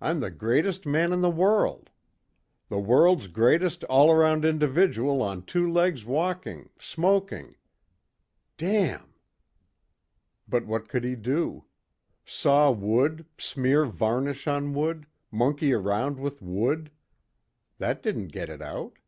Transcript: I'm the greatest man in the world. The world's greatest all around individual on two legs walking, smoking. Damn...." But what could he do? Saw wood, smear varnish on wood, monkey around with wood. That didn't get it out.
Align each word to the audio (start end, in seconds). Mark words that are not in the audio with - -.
I'm 0.00 0.20
the 0.20 0.30
greatest 0.30 0.86
man 0.86 1.12
in 1.12 1.22
the 1.22 1.28
world. 1.28 1.90
The 2.68 2.78
world's 2.78 3.26
greatest 3.26 3.82
all 3.90 4.12
around 4.12 4.44
individual 4.44 5.20
on 5.20 5.42
two 5.42 5.68
legs 5.68 6.04
walking, 6.04 6.70
smoking. 6.78 7.56
Damn...." 8.58 9.12
But 10.46 10.66
what 10.66 10.88
could 10.88 11.02
he 11.02 11.16
do? 11.16 11.64
Saw 12.24 12.70
wood, 12.70 13.26
smear 13.38 13.86
varnish 13.86 14.46
on 14.46 14.72
wood, 14.72 15.04
monkey 15.32 15.72
around 15.72 16.20
with 16.20 16.40
wood. 16.40 16.92
That 17.78 18.04
didn't 18.04 18.28
get 18.28 18.48
it 18.48 18.62
out. 18.62 19.00